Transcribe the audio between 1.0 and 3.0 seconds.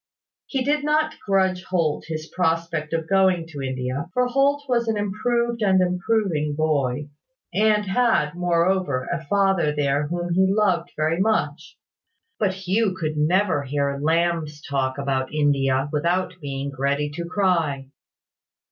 grudge Holt his prospect